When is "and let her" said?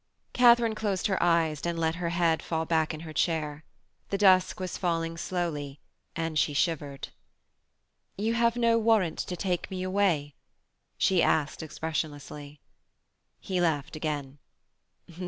1.63-2.09